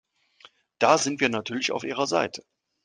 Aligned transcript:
Da 0.79 0.97
sind 0.97 1.21
wir 1.21 1.29
natürlich 1.29 1.71
auf 1.71 1.83
Ihrer 1.83 2.07
Seite. 2.07 2.43